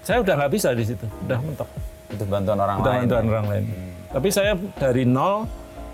saya 0.00 0.24
udah 0.24 0.34
nggak 0.34 0.50
bisa 0.50 0.72
di 0.72 0.84
situ 0.86 1.04
udah 1.22 1.36
mentok 1.38 1.68
Butuh 2.06 2.24
bantuan 2.24 2.56
orang 2.56 2.76
Udah 2.78 2.88
lain. 2.88 3.00
bantuan 3.02 3.20
ya. 3.20 3.28
orang 3.28 3.46
lain. 3.46 3.64
Tapi 4.06 4.28
saya 4.30 4.52
dari 4.72 5.02
nol, 5.02 5.50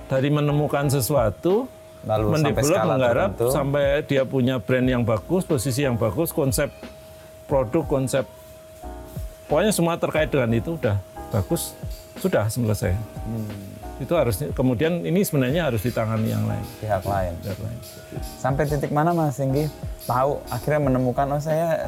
dari 0.07 0.29
menemukan 0.29 0.85
sesuatu, 0.87 1.65
Lalu 2.05 2.25
sampai 2.29 2.35
mendevelop, 2.53 2.83
menggarap, 2.85 3.31
tertentu. 3.33 3.47
sampai 3.49 3.85
dia 4.05 4.23
punya 4.23 4.61
brand 4.61 4.85
yang 4.85 5.03
bagus, 5.03 5.43
posisi 5.43 5.81
yang 5.81 5.97
bagus, 5.97 6.29
konsep 6.29 6.69
produk, 7.49 7.81
konsep, 7.89 8.29
pokoknya 9.45 9.73
semua 9.73 9.97
terkait 9.97 10.29
dengan 10.29 10.53
itu 10.53 10.77
udah 10.77 11.01
bagus, 11.31 11.73
sudah 12.17 12.45
selesai. 12.47 12.93
Hmm. 12.93 13.72
Itu 14.01 14.17
harus, 14.17 14.41
kemudian 14.57 15.05
ini 15.05 15.21
sebenarnya 15.23 15.69
harus 15.69 15.85
ditangani 15.85 16.33
yang 16.33 16.45
lain. 16.49 16.65
Pihak 16.81 17.05
lain. 17.05 17.33
Pihak 17.45 17.59
lain. 17.61 17.79
Sampai 18.41 18.65
titik 18.65 18.91
mana 18.91 19.13
Mas 19.13 19.37
Singgi 19.37 19.69
tahu 20.09 20.41
akhirnya 20.49 20.91
menemukan 20.91 21.27
oh 21.37 21.41
saya 21.43 21.87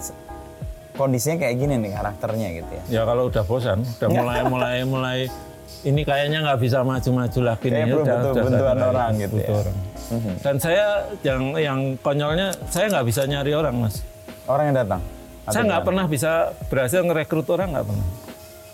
kondisinya 0.94 1.42
kayak 1.42 1.54
gini 1.58 1.74
nih 1.80 1.90
karakternya 1.96 2.48
gitu 2.62 2.70
ya. 2.70 2.82
Ya 3.00 3.02
kalau 3.02 3.26
udah 3.26 3.42
bosan, 3.42 3.82
udah 3.82 4.08
mulai 4.10 4.40
mulai 4.46 4.76
mulai 4.86 5.18
ini 5.84 6.00
kayaknya 6.06 6.44
nggak 6.44 6.60
bisa 6.62 6.78
maju-maju 6.80 7.40
lagi 7.44 7.66
nih. 7.68 7.82
perlu 7.88 8.02
udah- 8.04 8.20
butuh 8.30 8.44
sadar, 8.48 8.76
orang 8.94 9.12
gitu 9.18 9.36
ya. 9.36 9.48
orang. 9.50 9.76
Dan 10.40 10.56
saya 10.60 10.86
yang 11.24 11.42
yang 11.58 11.80
konyolnya 12.00 12.52
saya 12.68 12.92
nggak 12.92 13.06
bisa 13.08 13.26
nyari 13.26 13.52
orang 13.56 13.74
mas. 13.74 14.04
Orang 14.46 14.70
yang 14.70 14.76
datang. 14.84 15.00
Saya 15.44 15.62
nggak 15.68 15.84
pernah 15.84 16.04
bisa 16.08 16.32
berhasil 16.72 17.00
ngerekrut 17.04 17.46
orang 17.52 17.68
nggak 17.74 17.86
pernah. 17.88 18.06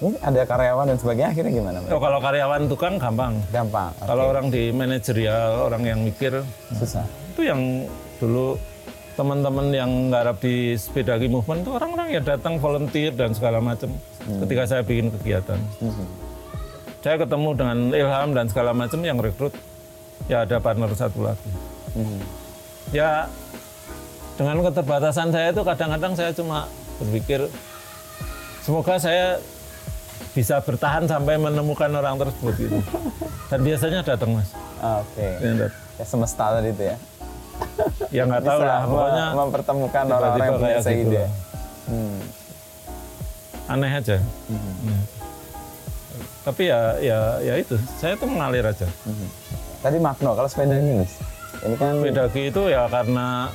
Ini 0.00 0.16
ada 0.24 0.48
karyawan 0.48 0.88
dan 0.88 0.96
sebagainya 0.96 1.28
akhirnya 1.36 1.52
gimana? 1.52 1.78
Oh, 1.92 2.00
kalau 2.00 2.18
karyawan 2.24 2.72
tukang 2.72 2.96
gampang. 2.96 3.36
Gampang. 3.52 3.92
oke. 4.00 4.08
Kalau 4.08 4.24
orang 4.32 4.48
di 4.48 4.72
manajerial, 4.72 5.68
orang 5.68 5.82
yang 5.84 6.00
mikir 6.00 6.40
susah. 6.72 7.04
itu 7.36 7.44
yang 7.44 7.84
dulu 8.16 8.56
teman-teman 9.20 9.68
yang 9.76 9.90
nggarap 10.08 10.40
di 10.40 10.72
sepedagi 10.80 11.28
movement 11.28 11.60
itu 11.60 11.70
orang-orang 11.76 12.08
yang 12.16 12.24
datang 12.24 12.56
volunteer 12.56 13.12
dan 13.12 13.36
segala 13.36 13.60
macam 13.60 13.92
ketika 14.24 14.62
saya 14.64 14.80
bikin 14.80 15.12
kegiatan. 15.20 15.60
Saya 17.04 17.16
ketemu 17.20 17.48
dengan 17.52 17.78
Ilham 17.92 18.28
dan 18.32 18.48
segala 18.48 18.72
macam 18.72 19.00
yang 19.04 19.20
rekrut 19.20 19.52
ya 20.32 20.48
ada 20.48 20.56
partner 20.64 20.88
satu 20.96 21.28
lagi. 21.28 21.50
Ya 22.96 23.28
dengan 24.40 24.64
keterbatasan 24.64 25.28
saya 25.28 25.52
itu 25.52 25.60
kadang-kadang 25.60 26.16
saya 26.16 26.32
cuma 26.32 26.64
berpikir 26.96 27.44
semoga 28.64 28.96
saya 28.96 29.36
bisa 30.30 30.58
bertahan 30.58 31.04
sampai 31.04 31.36
menemukan 31.36 31.90
orang 31.90 32.16
tersebut 32.16 32.54
gitu. 32.56 32.78
Dan 33.46 33.60
biasanya 33.60 34.00
datang 34.00 34.34
mas. 34.34 34.50
Oke. 34.78 35.28
Ya, 35.38 35.52
dat- 35.58 35.76
Ya, 35.94 36.04
semesta 36.04 36.56
tadi 36.56 36.72
itu 36.72 36.82
ya. 36.82 36.96
Ya 38.08 38.22
nggak 38.24 38.40
tahu 38.48 38.60
lah, 38.60 38.80
pokoknya 38.82 39.26
mempertemukan 39.34 40.04
orang-orang 40.08 40.46
yang 40.46 40.56
punya 40.56 40.78
gitu 40.78 40.86
seide. 40.86 41.16
lah. 41.18 41.30
Hmm. 41.84 42.18
aneh 43.68 43.92
aja. 43.92 44.16
Ya. 44.18 44.98
Tapi 46.40 46.62
ya 46.64 46.80
ya 46.98 47.18
ya 47.38 47.54
itu, 47.54 47.76
saya 47.94 48.16
tuh 48.16 48.26
mengalir 48.26 48.64
aja. 48.64 48.88
Tadi 49.78 49.98
Magno, 49.98 50.32
kalau 50.32 50.48
sepeda 50.48 50.74
ini 50.74 51.04
Mas. 51.04 51.12
Ini 51.60 51.76
kan 51.76 52.00
Pedagi 52.00 52.48
itu 52.48 52.62
ya 52.66 52.88
karena 52.88 53.52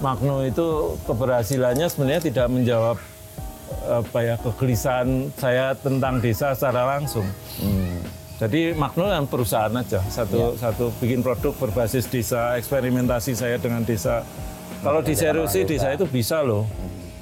Magno 0.00 0.40
itu 0.40 0.66
keberhasilannya 1.04 1.86
sebenarnya 1.86 2.22
tidak 2.24 2.46
menjawab 2.48 2.96
apa 3.84 4.18
ya 4.24 4.34
kegelisahan 4.40 5.28
saya 5.36 5.76
tentang 5.76 6.20
desa 6.20 6.56
secara 6.56 6.96
langsung. 6.96 7.26
Hmm. 7.60 8.00
Jadi 8.34 8.74
kan 8.74 9.24
perusahaan 9.30 9.70
aja, 9.70 10.02
satu 10.10 10.58
satu 10.58 10.90
bikin 10.98 11.22
produk 11.22 11.54
berbasis 11.54 12.10
desa, 12.10 12.58
eksperimentasi 12.58 13.32
saya 13.32 13.56
dengan 13.62 13.86
desa. 13.86 14.26
Kalau 14.82 15.00
diseriusi 15.00 15.64
desa 15.64 15.94
itu 15.94 16.04
bisa 16.04 16.42
loh 16.42 16.66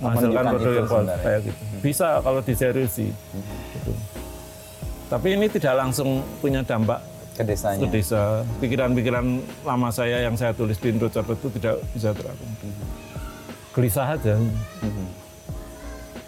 menghasilkan 0.02 0.44
Menunjukkan 0.50 0.54
produk 0.58 0.72
yang 0.74 1.20
kayak 1.22 1.40
gitu. 1.46 1.62
Bisa 1.78 2.08
kalau 2.24 2.40
diseriusi. 2.42 3.06
Gitu. 3.76 3.92
Tapi 5.06 5.28
ini 5.36 5.46
tidak 5.52 5.74
langsung 5.76 6.24
punya 6.40 6.64
dampak 6.64 7.04
ke 7.36 7.44
desanya. 7.44 7.84
ke 7.84 7.86
desa. 7.92 8.42
Pikiran-pikiran 8.58 9.24
lama 9.62 9.88
saya 9.92 10.24
yang 10.24 10.34
saya 10.34 10.56
tulis 10.56 10.80
di 10.80 10.90
Indocopet 10.90 11.36
itu 11.38 11.48
tidak 11.60 11.76
bisa 11.92 12.10
terapung. 12.16 12.50
Gelisah 13.76 14.16
aja. 14.16 14.34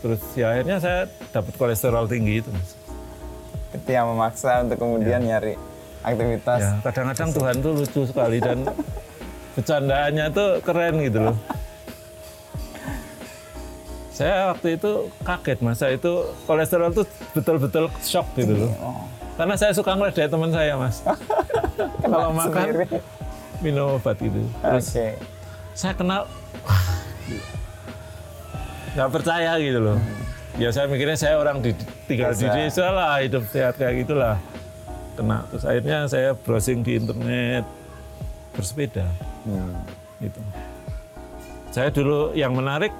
Terus 0.04 0.20
ya 0.36 0.52
akhirnya 0.52 0.76
saya 0.84 1.08
dapat 1.32 1.56
kolesterol 1.56 2.04
tinggi 2.04 2.44
itu. 2.44 2.52
Mas. 2.52 2.76
Itu 3.72 3.88
yang 3.88 4.12
memaksa 4.12 4.60
untuk 4.60 4.76
kemudian 4.76 5.24
nyari 5.24 5.56
aktivitas. 6.04 6.60
Ya, 6.60 6.72
kadang-kadang 6.84 7.32
Tuhan 7.32 7.56
tuh 7.64 7.72
lucu 7.72 8.00
sekali 8.04 8.36
dan 8.36 8.68
bercandaannya 9.56 10.26
tuh 10.28 10.60
keren 10.60 11.00
gitu 11.00 11.18
loh. 11.32 11.36
Saya 14.14 14.54
waktu 14.54 14.78
itu 14.78 15.10
kaget 15.26 15.58
mas, 15.58 15.82
saya 15.82 15.98
itu 15.98 16.22
kolesterol 16.46 16.94
tuh 16.94 17.02
betul-betul 17.34 17.90
shock 17.98 18.30
gitu 18.38 18.54
loh. 18.54 18.70
Oh. 18.78 19.02
Karena 19.34 19.58
saya 19.58 19.74
suka 19.74 19.90
ngeliat 19.98 20.30
teman 20.30 20.54
saya 20.54 20.78
mas. 20.78 21.02
Kalau 22.06 22.30
makan 22.30 22.86
minum 23.58 23.98
obat 23.98 24.14
gitu. 24.22 24.38
Oke. 24.38 24.62
Terus 24.62 24.86
saya 25.74 25.98
kenal, 25.98 26.30
wah, 26.62 26.93
nggak 28.94 29.10
percaya 29.10 29.58
gitu 29.58 29.80
loh. 29.80 29.98
Ya 30.54 30.70
saya 30.70 30.86
mikirnya 30.86 31.18
saya 31.18 31.34
orang 31.36 31.58
di, 31.58 31.74
tinggal 32.06 32.30
di 32.30 32.46
desa 32.46 32.86
lah, 32.88 33.18
hidup 33.18 33.42
sehat 33.50 33.74
kayak 33.74 34.06
gitulah. 34.06 34.38
Kena. 35.14 35.42
Terus 35.50 35.64
akhirnya 35.66 35.98
saya 36.06 36.30
browsing 36.32 36.82
di 36.82 36.98
internet, 36.98 37.66
bersepeda 38.54 39.06
Hmm. 39.44 39.74
gitu. 40.18 40.38
Saya 41.68 41.90
dulu 41.90 42.30
yang 42.32 42.54
menarik, 42.54 42.94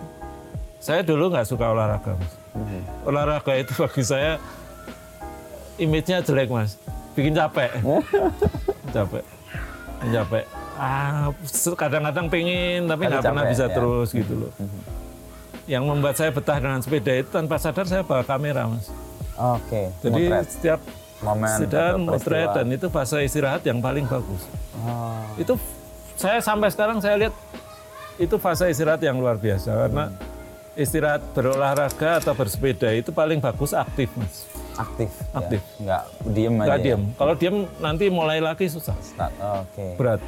saya 0.77 1.01
dulu 1.01 1.31
nggak 1.31 1.47
suka 1.47 1.71
olahraga, 1.71 2.19
mas. 2.19 2.35
Olahraga 3.07 3.55
itu 3.55 3.71
bagi 3.83 4.03
saya 4.03 4.43
image-nya 5.79 6.21
jelek, 6.21 6.51
mas. 6.51 6.75
Bikin 7.15 7.39
capek, 7.39 7.71
capek, 8.95 9.23
capek. 10.11 10.45
Ah, 10.75 11.31
kadang-kadang 11.79 12.27
pengen 12.27 12.91
tapi 12.91 13.07
nggak 13.07 13.23
pernah 13.23 13.47
bisa 13.47 13.71
ya. 13.71 13.75
terus 13.79 14.11
gitu 14.11 14.35
loh. 14.35 14.51
Yang 15.65 15.85
membuat 15.89 16.15
saya 16.21 16.31
betah 16.31 16.59
dengan 16.61 16.81
sepeda 16.85 17.13
itu 17.17 17.29
tanpa 17.33 17.57
sadar 17.57 17.89
saya 17.89 18.05
bawa 18.05 18.21
kamera, 18.21 18.69
mas. 18.69 18.93
Oke. 19.35 19.91
Jadi 20.05 20.23
Motret. 20.29 20.47
setiap 20.47 20.81
momen 21.25 21.57
sedang 21.57 21.97
motret 22.05 22.49
dan 22.53 22.67
itu 22.69 22.87
fase 22.93 23.25
istirahat 23.25 23.65
yang 23.65 23.81
paling 23.81 24.05
bagus. 24.05 24.45
Oh. 24.85 25.25
itu 25.41 25.57
saya 26.15 26.39
sampai 26.45 26.69
sekarang 26.69 27.01
saya 27.01 27.17
lihat 27.17 27.35
itu 28.21 28.37
fase 28.37 28.69
istirahat 28.69 29.01
yang 29.01 29.17
luar 29.17 29.41
biasa 29.41 29.89
karena 29.89 30.13
istirahat 30.77 31.25
berolahraga 31.33 32.21
atau 32.21 32.37
bersepeda 32.37 32.93
itu 32.93 33.11
paling 33.15 33.41
bagus 33.41 33.73
aktif 33.73 34.13
mas 34.19 34.45
aktif. 34.75 35.09
ya. 35.09 35.39
Aktif. 35.39 35.61
Nggak 35.81 36.03
diem 36.35 36.55
aja. 36.55 36.67
nggak 36.67 36.79
ya? 36.79 36.85
diem 36.85 37.03
kalau 37.17 37.35
diem 37.39 37.57
nanti 37.81 38.05
mulai 38.11 38.39
lagi 38.43 38.67
susah 38.69 38.95
Start. 39.01 39.33
Oke. 39.41 39.97
berat 39.97 40.21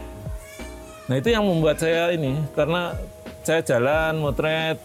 nah 1.07 1.14
itu 1.21 1.28
yang 1.31 1.45
membuat 1.47 1.76
saya 1.78 2.11
ini 2.16 2.35
karena 2.57 2.97
saya 3.47 3.62
jalan 3.62 4.19
motret 4.19 4.78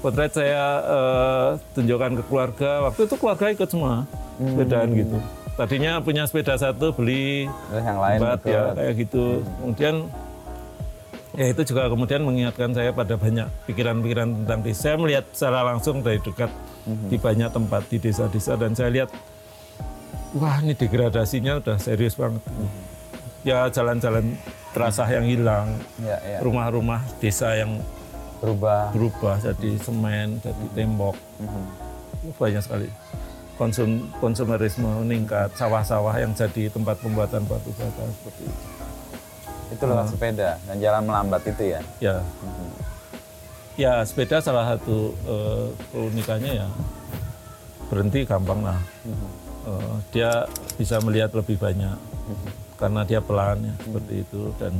potret 0.00 0.32
saya 0.32 0.64
eh, 0.80 1.48
tunjukkan 1.72 2.10
ke 2.18 2.22
keluarga 2.26 2.70
waktu 2.84 3.00
itu 3.04 3.14
keluarga 3.14 3.46
ikut 3.48 3.68
semua 3.68 4.08
sepedaan 4.36 4.88
gitu 4.92 5.16
tadinya 5.54 6.00
punya 6.00 6.24
sepeda 6.24 6.56
satu 6.56 6.90
beli 6.90 7.44
Terus 7.68 7.84
yang 7.84 8.00
lain 8.00 8.18
ikut. 8.18 8.40
ya 8.48 8.62
kayak 8.72 8.94
gitu. 8.96 9.24
Kemudian 9.60 9.94
ya 11.30 11.46
itu 11.46 11.62
juga 11.62 11.86
kemudian 11.86 12.24
mengingatkan 12.24 12.72
saya 12.72 12.90
pada 12.90 13.14
banyak 13.14 13.44
pikiran-pikiran 13.68 14.28
tentang 14.40 14.60
desa. 14.64 14.80
Saya 14.82 14.96
melihat 14.96 15.24
secara 15.30 15.60
langsung 15.62 16.00
dari 16.00 16.16
dekat 16.16 16.48
di 17.06 17.20
banyak 17.20 17.52
tempat 17.52 17.82
di 17.86 18.00
desa-desa 18.00 18.56
dan 18.56 18.72
saya 18.72 18.88
lihat 18.88 19.12
wah 20.32 20.56
ini 20.58 20.72
degradasinya 20.72 21.60
udah 21.60 21.76
serius 21.76 22.16
banget. 22.16 22.40
Ya 23.44 23.68
jalan-jalan 23.68 24.36
terasa 24.72 25.04
yang 25.06 25.28
hilang, 25.28 25.76
Ya, 26.00 26.16
ya. 26.24 26.38
rumah-rumah 26.40 27.04
desa 27.20 27.52
yang 27.52 27.84
Berubah. 28.40 28.88
berubah 28.96 29.36
jadi 29.36 29.76
semen, 29.84 30.40
jadi 30.40 30.64
tembok. 30.72 31.12
Banyak 32.40 32.62
sekali. 32.64 32.88
Konsum, 33.60 34.08
konsumerisme 34.16 34.88
meningkat, 35.04 35.52
sawah-sawah 35.52 36.16
yang 36.16 36.32
jadi 36.32 36.72
tempat 36.72 36.96
pembuatan 37.04 37.44
batu 37.44 37.68
bata 37.76 38.04
seperti 38.08 38.48
itu. 38.48 38.64
Itu 39.76 39.84
lewat 39.84 40.08
sepeda 40.08 40.56
dan 40.64 40.76
jalan 40.80 41.02
melambat 41.04 41.44
itu 41.44 41.76
ya. 41.76 41.80
Ya, 42.00 42.16
ya 43.76 43.92
sepeda 44.08 44.40
salah 44.40 44.74
satu 44.74 45.12
eh, 45.28 45.66
keunikannya 45.92 46.52
ya 46.64 46.68
berhenti 47.92 48.24
gampang 48.24 48.64
lah. 48.64 48.80
Eh, 49.68 49.94
dia 50.16 50.48
bisa 50.80 50.96
melihat 51.04 51.28
lebih 51.36 51.60
banyak 51.60 52.00
karena 52.80 53.04
dia 53.04 53.20
pelan 53.20 53.60
ya 53.60 53.74
seperti 53.84 54.24
itu 54.24 54.42
dan 54.56 54.72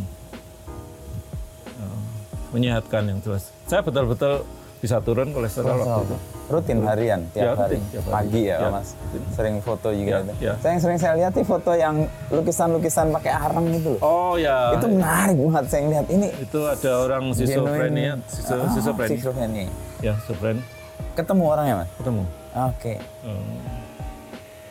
menyehatkan 2.50 3.02
yang 3.04 3.18
jelas. 3.20 3.50
Saya 3.64 3.80
betul-betul 3.80 4.42
bisa 4.78 4.96
turun 4.98 5.28
kolesterol 5.30 5.76
waktu 5.76 6.04
itu. 6.04 6.16
Rutin 6.50 6.78
harian 6.82 7.20
Ya, 7.30 7.52
tiap 7.52 7.60
hari. 7.60 7.76
rutin, 7.76 7.82
tiap 7.90 8.02
hari. 8.02 8.14
Pagi 8.16 8.42
ya, 8.42 8.56
Ya, 8.56 8.68
Mas. 8.70 8.88
rutin. 8.96 9.22
Sering 9.30 9.56
foto 9.60 9.88
juga 9.90 10.10
Ya, 10.10 10.18
itu. 10.18 10.32
ya. 10.40 10.52
Saya 10.56 10.70
yang 10.70 10.82
sering 10.82 10.98
saya 10.98 11.12
lihat 11.14 11.32
nih 11.32 11.46
foto 11.46 11.70
yang 11.72 11.94
lukisan-lukisan 12.28 13.06
pakai 13.12 13.32
arang 13.32 13.64
gitu. 13.70 13.92
Oh 14.00 14.34
ya, 14.34 14.74
Itu 14.74 14.86
menarik 14.88 15.36
banget 15.36 15.64
saya 15.68 15.80
ngeliat 15.84 16.08
ini. 16.08 16.28
itu 16.34 16.60
ada 16.64 16.90
orang 16.98 17.24
schizophrenia, 17.30 18.12
Ah, 18.16 18.66
schizophrenia. 18.66 19.10
schizophrenia. 19.12 19.64
Ya, 20.00 20.12
schizophrenia 20.18 20.64
Ketemu 21.12 21.42
orangnya, 21.44 21.74
Mas? 21.76 21.88
ketemu. 21.94 22.22
Oke. 22.50 22.94
Eh, 22.96 23.60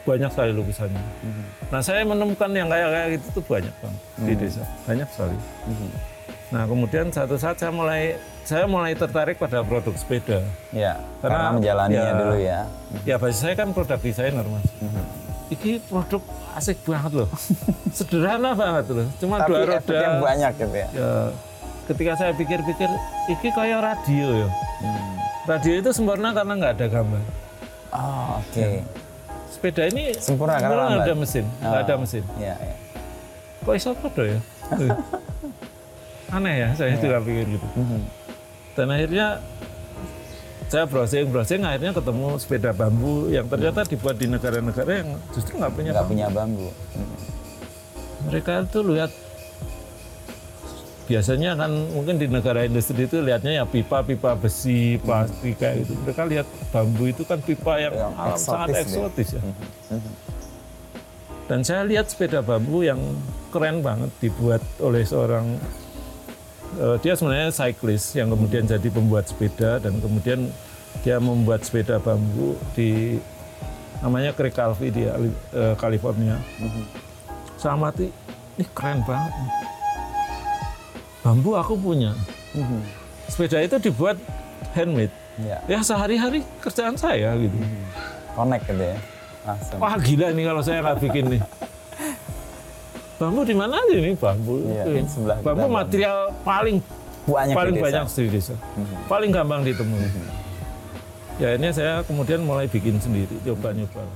banyak 0.02 0.30
sekali 0.32 0.52
lukisannya. 0.52 1.04
Nah 1.70 1.80
saya 1.80 2.02
menemukan 2.02 2.50
yang 2.50 2.66
kayak 2.66 2.88
kayak 2.90 3.08
gitu 3.14 3.28
tuh 3.32 3.44
banyak 3.46 3.74
bang 3.78 3.96
di 4.20 4.34
desa, 4.36 4.64
banyak 4.84 5.06
sekali. 5.06 5.38
Nah 6.50 6.66
kemudian 6.66 7.10
satu 7.10 7.36
saat 7.36 7.56
saya 7.56 7.70
mulai 7.70 8.18
saya 8.42 8.66
mulai 8.66 8.94
tertarik 8.94 9.38
pada 9.38 9.62
produk 9.62 9.94
sepeda. 9.94 10.42
Ya, 10.72 10.98
karena, 11.20 11.30
Karena- 11.40 11.54
menjalaninya 11.54 12.02
ya. 12.04 12.14
dulu 12.16 12.36
ya. 12.38 12.60
Ya 13.04 13.16
bagi 13.16 13.36
saya 13.36 13.54
kan 13.54 13.70
produk 13.70 13.98
desainer 13.98 14.42
mas. 14.44 14.66
Ini 15.50 15.82
produk 15.84 16.22
asik 16.52 16.78
banget 16.84 17.12
loh, 17.16 17.30
sederhana 17.98 18.54
banget 18.54 18.86
loh, 18.92 19.08
cuma 19.18 19.38
Tapi 19.40 19.50
dua 19.50 19.62
roda. 19.68 20.02
banyak 20.20 20.52
gitu 20.56 20.76
ya. 20.76 20.88
Ya, 20.92 21.12
ketika 21.86 22.12
saya 22.16 22.32
pikir-pikir, 22.34 22.90
ini 23.28 23.50
kayak 23.50 23.80
radio 23.80 24.46
ya. 24.46 24.50
Radio 25.46 25.74
itu 25.76 25.90
sempurna 25.90 26.34
karena 26.34 26.54
nggak 26.54 26.74
ada 26.78 26.86
gambar. 26.88 27.22
Oh, 27.90 28.38
oke. 28.38 28.66
Sepeda 29.50 29.90
ini 29.90 30.14
Sempurna 30.14 30.62
karena 30.62 30.70
nggak 30.70 30.90
lambat. 30.94 31.06
ada 31.06 31.14
mesin, 31.16 31.46
nggak 31.60 31.82
ada 31.82 31.94
Oh, 31.94 32.00
mesin. 32.00 32.24
Iya, 32.38 32.54
iya. 32.56 32.76
kok 33.60 33.74
iso 33.74 33.90
podo 33.98 34.24
ya? 34.24 34.40
Aneh 36.30 36.56
ya, 36.58 36.70
saya 36.74 36.94
juga 36.96 37.18
pikir 37.20 37.46
gitu. 37.50 37.68
Mhm. 37.74 38.00
Dan 38.74 38.88
akhirnya 38.88 39.28
saya 40.66 40.86
browsing 40.86 41.28
browsing 41.28 41.62
akhirnya 41.62 41.92
ketemu 41.92 42.38
sepeda 42.38 42.72
bambu 42.72 43.28
yang 43.28 43.46
ternyata 43.46 43.82
dibuat 43.84 44.16
di 44.16 44.28
negara-negara 44.28 44.92
yang 44.96 45.10
justru 45.32 45.58
nggak 45.58 45.74
punya 45.74 45.90
Nggak 45.90 46.00
bambu. 46.00 46.14
punya 46.14 46.28
bambu. 46.30 46.68
Mereka 48.22 48.52
itu 48.64 48.80
lihat 48.86 49.12
biasanya 51.06 51.58
kan 51.58 51.72
mungkin 51.90 52.16
di 52.16 52.30
negara 52.30 52.62
industri 52.62 53.02
itu 53.02 53.18
lihatnya 53.18 53.50
ya 53.52 53.66
pipa-pipa 53.66 54.38
besi, 54.38 55.02
plastik 55.02 55.58
kayak 55.58 55.82
gitu. 55.82 55.98
Mereka 56.00 56.22
lihat 56.30 56.46
bambu 56.70 57.10
itu 57.10 57.26
kan 57.26 57.42
pipa 57.42 57.82
yang, 57.82 57.94
Yang 57.96 58.14
alam- 58.16 58.38
sangat 58.38 58.68
eksotis 58.78 58.86
dia. 58.86 59.02
eksotis 59.02 59.30
ya. 59.34 59.42
Dan 61.50 61.66
saya 61.66 61.82
lihat 61.82 62.06
sepeda 62.06 62.46
bambu 62.46 62.86
yang 62.86 63.02
keren 63.50 63.82
banget 63.82 64.14
dibuat 64.22 64.62
oleh 64.78 65.02
seorang 65.02 65.58
eh, 66.78 66.98
dia 67.02 67.14
sebenarnya 67.18 67.50
cyclist 67.50 68.14
yang 68.14 68.30
kemudian 68.30 68.70
jadi 68.70 68.88
pembuat 68.94 69.26
sepeda 69.26 69.82
dan 69.82 69.98
kemudian 69.98 70.52
dia 71.02 71.18
membuat 71.18 71.66
sepeda 71.66 71.98
bambu 71.98 72.60
di 72.78 73.18
namanya 74.04 74.32
Craig 74.36 74.54
Calvi 74.54 74.94
di 74.94 75.04
eh, 75.06 75.76
California. 75.80 76.38
Saya 77.60 77.76
amati, 77.76 78.08
ini 78.56 78.66
keren 78.72 79.04
banget. 79.04 79.34
Bambu 81.20 81.60
aku 81.60 81.76
punya. 81.76 82.16
Sepeda 83.28 83.60
itu 83.60 83.76
dibuat 83.92 84.16
handmade. 84.74 85.12
Iya. 85.40 85.58
Ya 85.68 85.80
sehari-hari 85.84 86.44
kerjaan 86.60 86.96
saya 86.96 87.36
gitu. 87.40 87.56
Connect 88.36 88.64
gitu 88.68 88.84
ya. 88.84 88.98
Langsung. 89.48 89.78
Wah 89.80 89.96
gila 90.00 90.28
nih 90.36 90.44
kalau 90.48 90.62
saya 90.64 90.80
nggak 90.84 91.00
bikin 91.04 91.26
nih. 91.38 91.42
Bambu 93.20 93.44
di 93.44 93.52
mana 93.52 93.76
aja 93.76 93.98
nih 94.00 94.16
bambu? 94.16 94.64
Iya, 94.64 94.84
di 94.88 95.04
sebelah 95.04 95.38
kita 95.44 95.48
bambu 95.52 95.68
bambu. 95.68 95.76
material 95.76 96.20
paling 96.48 96.78
Banyak 97.28 97.56
paling 97.56 97.74
di 97.76 97.82
desa. 97.84 97.86
banyak 97.86 98.06
di 98.08 98.32
desa. 98.32 98.56
Paling 99.12 99.30
gampang 99.36 99.62
ditemui. 99.68 100.08
Ya 101.40 101.56
ini 101.60 101.68
saya 101.76 102.00
kemudian 102.08 102.48
mulai 102.48 102.72
bikin 102.72 102.96
sendiri, 103.00 103.36
coba-nyoba. 103.44 104.08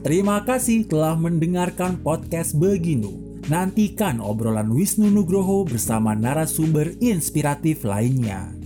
Terima 0.00 0.40
kasih 0.48 0.88
telah 0.88 1.12
mendengarkan 1.20 2.00
podcast 2.00 2.56
Beginu. 2.56 3.40
Nantikan 3.52 4.20
obrolan 4.24 4.72
Wisnu 4.72 5.12
Nugroho 5.12 5.68
bersama 5.68 6.16
narasumber 6.16 6.96
inspiratif 7.04 7.84
lainnya. 7.84 8.59